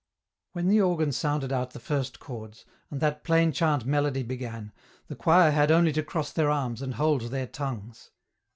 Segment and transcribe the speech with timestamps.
[0.53, 4.71] When the organ sounded out the first chords, and that plain chant melody began,
[5.05, 8.09] the choir had only to cross their arms and hold their tongues.